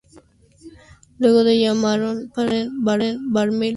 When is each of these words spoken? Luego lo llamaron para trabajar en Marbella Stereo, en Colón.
Luego 1.19 1.43
lo 1.43 1.51
llamaron 1.53 2.31
para 2.33 2.49
trabajar 2.49 2.55
en 2.63 2.79
Marbella 2.79 3.19
Stereo, 3.19 3.19
en 3.19 3.31
Colón. 3.59 3.63